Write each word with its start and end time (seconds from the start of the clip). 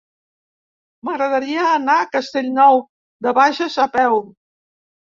M'agradaria 1.09 1.67
anar 1.75 1.99
a 1.99 2.09
Castellnou 2.17 2.83
de 3.29 3.39
Bages 3.43 3.81
a 3.87 3.89
peu. 3.99 4.21